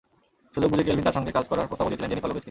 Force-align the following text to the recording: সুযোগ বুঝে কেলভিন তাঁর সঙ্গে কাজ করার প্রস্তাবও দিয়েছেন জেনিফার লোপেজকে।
সুযোগ 0.53 0.69
বুঝে 0.71 0.85
কেলভিন 0.85 1.05
তাঁর 1.07 1.15
সঙ্গে 1.17 1.35
কাজ 1.37 1.45
করার 1.51 1.67
প্রস্তাবও 1.69 1.89
দিয়েছেন 1.89 2.09
জেনিফার 2.11 2.29
লোপেজকে। 2.29 2.39